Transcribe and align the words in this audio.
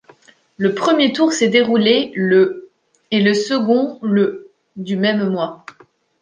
Le 0.57 0.73
premier 0.73 1.13
tour 1.13 1.31
s'est 1.31 1.49
déroulé 1.49 2.11
le 2.15 2.71
et 3.11 3.21
le 3.21 3.35
second 3.35 3.99
le 4.01 4.49
du 4.75 4.97
même 4.97 5.29
mois. 5.29 5.63